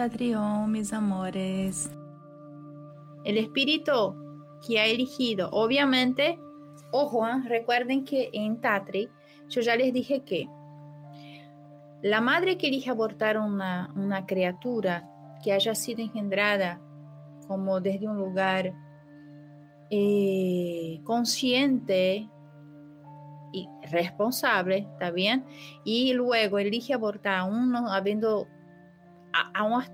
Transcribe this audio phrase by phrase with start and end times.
[0.00, 1.92] Tatrión, mis amores.
[3.22, 4.14] El espíritu
[4.66, 6.38] que ha elegido, obviamente,
[6.90, 7.32] ojo, ¿eh?
[7.46, 9.10] recuerden que en Tatri,
[9.50, 10.48] yo ya les dije que
[12.00, 15.06] la madre que elige abortar una, una criatura
[15.44, 16.80] que haya sido engendrada
[17.46, 18.72] como desde un lugar
[19.90, 22.26] eh, consciente
[23.52, 25.44] y responsable, ¿está bien?
[25.84, 28.48] Y luego elige abortar a uno habiendo,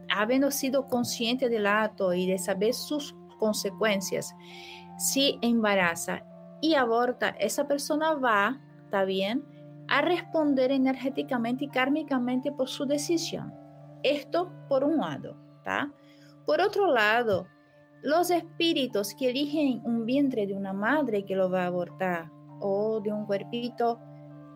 [0.09, 4.35] habiendo sido consciente del acto y de saber sus consecuencias.
[4.99, 6.23] Si embaraza
[6.61, 9.45] y aborta, esa persona va, ¿está bien?
[9.89, 13.53] A responder energéticamente y kármicamente por su decisión.
[14.03, 15.93] Esto por un lado, ¿está?
[16.45, 17.47] Por otro lado,
[18.03, 23.01] los espíritus que eligen un vientre de una madre que lo va a abortar o
[23.01, 24.01] de un cuerpito,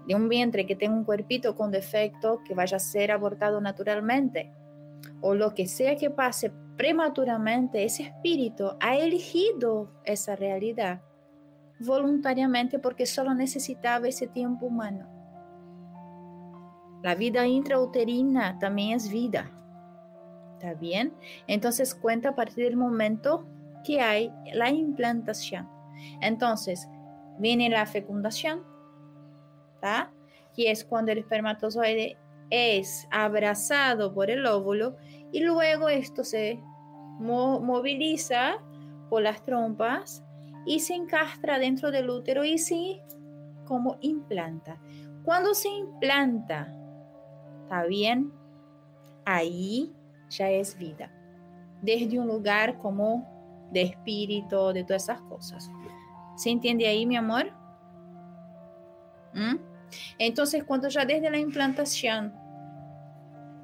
[0.07, 4.53] de un vientre que tenga un cuerpito con defecto que vaya a ser abortado naturalmente,
[5.21, 11.03] o lo que sea que pase prematuramente, ese espíritu ha elegido esa realidad
[11.81, 15.09] voluntariamente porque solo necesitaba ese tiempo humano.
[17.03, 19.51] La vida intrauterina también es vida.
[20.55, 21.15] ¿Está bien?
[21.47, 23.47] Entonces cuenta a partir del momento
[23.85, 25.69] que hay la implantación.
[26.21, 26.89] Entonces,
[27.39, 28.63] viene la fecundación,
[29.81, 30.13] ¿tá?
[30.55, 32.19] Que es cuando el espermatozoide
[32.51, 34.97] es abrazado por el óvulo
[35.33, 36.61] y luego esto se
[37.19, 38.55] moviliza
[39.09, 40.25] por las trompas
[40.67, 43.03] y se encastra dentro del útero y se
[43.65, 44.81] como implanta.
[45.23, 46.75] Cuando se implanta,
[47.63, 48.33] ¿está bien?
[49.25, 49.93] Ahí
[50.29, 51.13] ya es vida.
[51.83, 55.71] Desde un lugar como de espíritu, de todas esas cosas.
[56.37, 57.53] ¿Se entiende ahí, mi amor?
[59.35, 59.70] ¿Mm?
[60.19, 62.35] Entonces, cuando ya desde la implantación,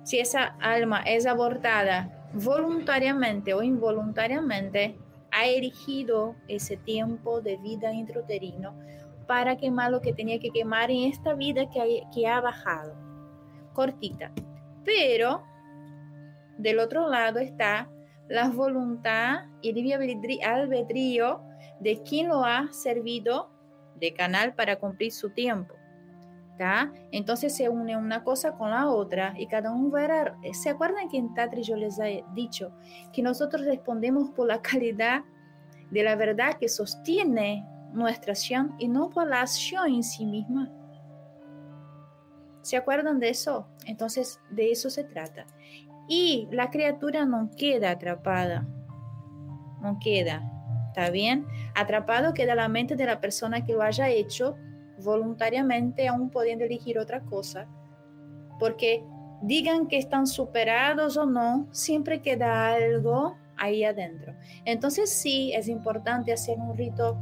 [0.04, 4.96] si esa alma es abortada voluntariamente o involuntariamente,
[5.32, 8.74] ha erigido ese tiempo de vida intrauterino
[9.26, 12.94] para quemar lo que tenía que quemar en esta vida que, ha bajado.
[13.72, 14.32] Cortita.
[14.84, 15.42] Pero
[16.56, 17.90] del otro lado está
[18.28, 21.42] la voluntad y el albedrío
[21.80, 23.50] de quien lo ha servido
[23.96, 25.74] de canal para cumplir su tiempo.
[26.56, 26.92] ¿Tá?
[27.10, 30.36] Entonces se une una cosa con la otra y cada uno verá.
[30.52, 32.72] ¿Se acuerdan que en Tatri yo les he dicho
[33.12, 35.24] que nosotros respondemos por la calidad
[35.90, 40.70] de la verdad que sostiene nuestra acción y no por la acción en sí misma?
[42.62, 43.68] ¿Se acuerdan de eso?
[43.84, 45.46] Entonces de eso se trata.
[46.08, 48.66] Y la criatura no queda atrapada,
[49.80, 50.52] no queda
[50.96, 51.46] ¿está bien?
[51.74, 54.56] Atrapado queda la mente de la persona que lo haya hecho
[54.98, 57.66] voluntariamente, aún pudiendo elegir otra cosa,
[58.58, 59.04] porque
[59.42, 64.34] digan que están superados o no, siempre queda algo ahí adentro.
[64.64, 67.18] Entonces sí, es importante hacer un rito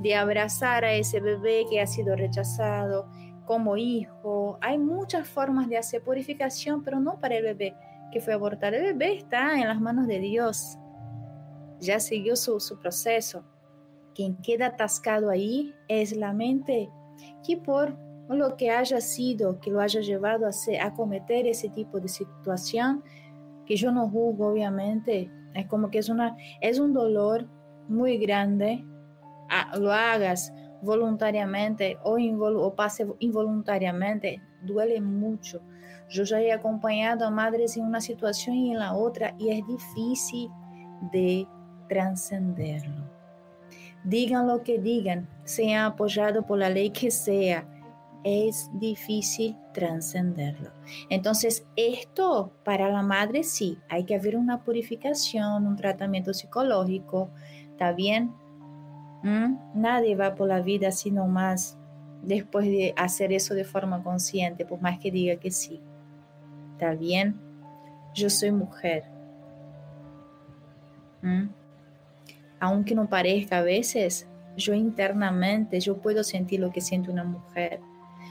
[0.00, 3.08] de abrazar a ese bebé que ha sido rechazado
[3.44, 4.58] como hijo.
[4.60, 7.74] Hay muchas formas de hacer purificación, pero no para el bebé
[8.12, 8.76] que fue abortado.
[8.76, 10.78] El bebé está en las manos de Dios
[11.80, 13.44] ya siguió su, proceso.
[14.14, 16.90] Quien queda atascado ahí es la mente
[17.46, 17.96] que por
[18.28, 23.02] lo que haya sido, que lo haya llevado a, cometer ese tipo de situación,
[23.64, 27.46] que yo no juzgo obviamente, es como que es, un dolor
[27.88, 28.84] muy grande,
[29.78, 30.52] lo hagas
[30.82, 35.60] voluntariamente o, o pase involuntariamente, duele mucho.
[36.10, 39.66] Yo ya he acompañado a madres en una situación y en la otra y es
[39.66, 40.50] difícil
[41.12, 41.46] de
[41.88, 43.07] trascenderlo.
[44.08, 47.68] Digan lo que digan, sea apoyado por la ley que sea,
[48.24, 50.70] es difícil trascenderlo.
[51.10, 57.28] Entonces, esto para la madre sí, hay que haber una purificación, un tratamiento psicológico,
[57.70, 58.32] ¿está bien?
[59.22, 59.56] ¿Mm?
[59.74, 61.76] Nadie va por la vida así nomás
[62.22, 65.82] después de hacer eso de forma consciente, por más que diga que sí.
[66.72, 67.38] ¿Está bien?
[68.14, 69.04] Yo soy mujer.
[71.20, 71.57] ¿Mm?
[72.60, 77.80] Aunque no parezca a veces, yo internamente, yo puedo sentir lo que siente una mujer.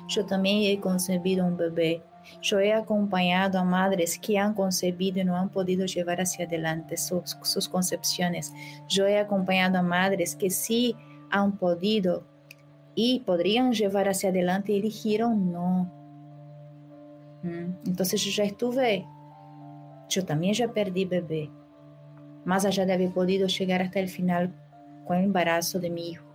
[0.07, 2.03] Yo también he concebido un bebé.
[2.41, 6.97] Yo he acompañado a madres que han concebido y no han podido llevar hacia adelante
[6.97, 8.53] sus, concepciones.
[8.89, 10.95] Yo he acompañado a madres que sí
[11.29, 12.25] han podido
[12.95, 15.91] y podrían llevar hacia adelante y eligieron no.
[17.43, 17.87] ¿Mm?
[17.87, 19.05] Entonces yo ya estuve,
[20.09, 21.49] yo también ya perdí bebé
[22.47, 24.53] más allá de haber podido llegar hasta el final
[25.05, 26.25] con el embarazo de mi hijo.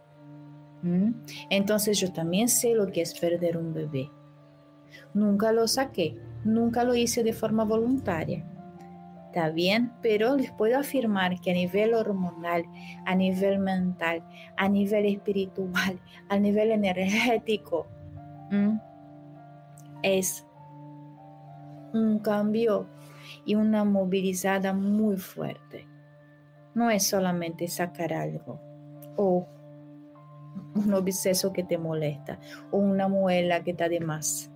[0.82, 1.12] ¿Mm?
[1.48, 4.10] Entonces yo también sé lo que es perder un bebé.
[5.14, 8.44] Nunca lo saqué, nunca lo hice de forma voluntaria.
[9.28, 9.90] ¿Está bien?
[10.02, 12.66] Pero les puedo afirmar que a nivel hormonal,
[13.06, 14.22] a nivel mental,
[14.58, 15.98] a nivel espiritual,
[16.28, 17.86] a nivel energético,
[20.02, 20.46] es
[21.94, 22.86] un cambio
[23.46, 25.86] y una movilizada muy fuerte.
[26.74, 28.60] No es solamente sacar algo
[29.16, 29.46] o
[30.74, 32.38] un obseso que te molesta
[32.70, 34.50] o una muela que está de más.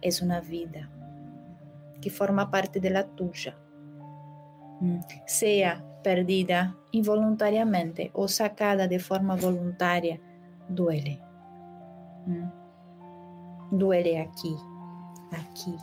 [0.00, 0.90] Es una vida
[2.00, 3.56] que forma parte de la tuya,
[4.80, 10.20] mm, sea perdida involuntariamente o sacada de forma voluntaria,
[10.68, 11.20] duele.
[12.26, 13.76] Mm.
[13.76, 14.56] Duele aquí,
[15.32, 15.76] aquí.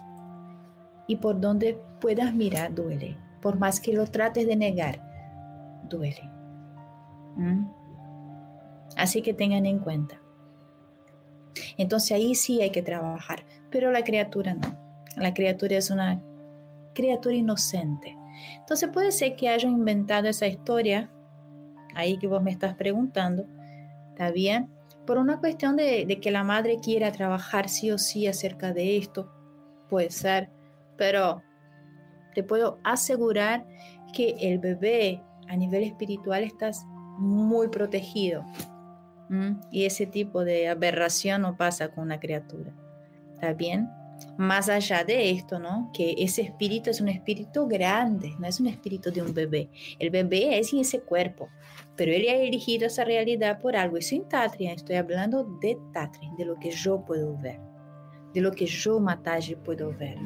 [1.08, 3.18] Y por donde puedas mirar, duele.
[3.44, 5.00] Por más que lo trates de negar,
[5.90, 6.32] duele.
[7.36, 7.68] Mm.
[8.96, 10.20] Así que tengan en cuenta.
[11.78, 14.76] Entonces ahí sí hay que trabajar, pero la criatura no.
[15.18, 16.22] La criatura es una
[16.94, 18.18] criatura inocente.
[18.60, 21.10] Entonces puede ser que hayan inventado esa historia,
[21.96, 23.46] ahí que vos me estás preguntando,
[24.10, 24.70] ¿está bien?
[25.06, 29.30] Por una cuestión de, que la madre quiera trabajar sí o sí acerca de esto,
[29.90, 30.50] puede ser,
[30.98, 31.42] pero
[32.34, 33.66] te puedo asegurar
[34.14, 36.72] que el bebé a nivel espiritual está
[37.18, 38.44] muy protegido.
[39.72, 42.72] Y ese tipo de aberración no pasa con una criatura.
[43.34, 43.90] ¿Está bien?
[44.38, 45.92] más allá de esto, ¿no?
[45.94, 49.70] Que ese espíritu es un espíritu grande, no es un espíritu de un bebé.
[50.00, 51.50] El bebé es en ese cuerpo,
[51.96, 53.98] pero él ha elegido esa realidad por algo.
[53.98, 57.60] Eso en Tatria, estoy hablando de Tatria, de lo que yo puedo ver,
[58.34, 60.18] de lo que yo, Mataji, puedo ver.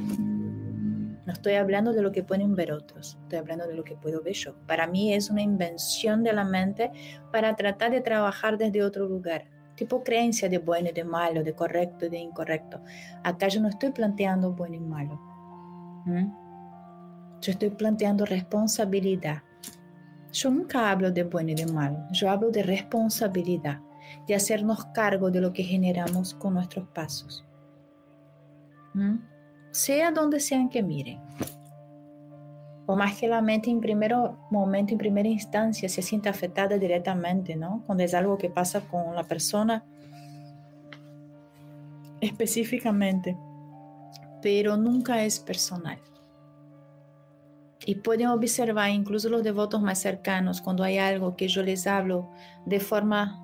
[1.27, 4.23] No estoy hablando de lo que pueden ver otros, estoy hablando de lo que puedo
[4.23, 4.55] ver yo.
[4.65, 6.91] Para mí es una invención de la mente
[7.31, 9.45] para tratar de trabajar desde otro lugar
[9.77, 12.81] tipo creencia de bueno y de malo, de correcto y de incorrecto.
[13.23, 15.21] Acá yo no estoy planteando bueno y malo.
[17.41, 19.43] Yo estoy planteando responsabilidad.
[20.33, 23.79] Yo nunca hablo de bueno y de malo, yo hablo de responsabilidad,
[24.27, 27.45] de hacernos cargo de lo que generamos con nuestros pasos.
[29.77, 31.21] Sea donde sean que miren.
[32.87, 34.11] O más que la mente en primer
[34.49, 37.83] momento, en primera instancia, se siente afectada directamente, ¿no?
[37.85, 39.85] Cuando es algo que pasa con la persona
[42.21, 43.37] específicamente,
[44.41, 45.99] pero nunca es personal.
[47.85, 52.31] Y pueden observar incluso los devotos más cercanos cuando hay algo que yo les hablo
[52.65, 53.39] de forma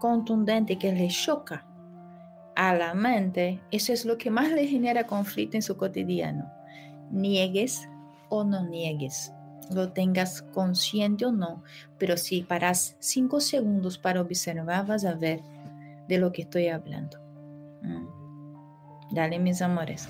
[0.00, 1.71] contundente que les choca
[2.54, 6.50] a la mente, eso es lo que más les genera conflicto en su cotidiano.
[7.10, 7.88] Niegues
[8.28, 9.32] o no niegues,
[9.70, 11.62] lo tengas consciente o no,
[11.98, 15.40] pero si paras cinco segundos para observar, vas a ver
[16.08, 17.18] de lo que estoy hablando.
[17.82, 18.06] Mm.
[19.12, 20.08] Dale, mis amores.